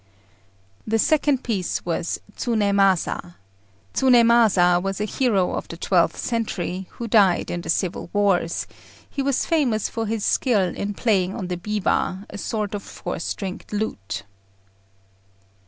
[0.87, 3.35] The second piece was Tsunémasa.
[3.93, 8.65] Tsunémasa was a hero of the twelfth century, who died in the civil wars;
[9.07, 13.19] he was famous for his skill in playing on the biwa, a sort of four
[13.19, 14.23] stringed lute.